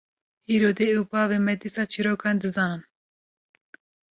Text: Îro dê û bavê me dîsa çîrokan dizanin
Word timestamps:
Îro 0.53 0.69
dê 0.79 0.89
û 0.99 1.01
bavê 1.11 1.37
me 1.45 1.53
dîsa 1.61 1.83
çîrokan 1.91 2.35
dizanin 2.43 2.81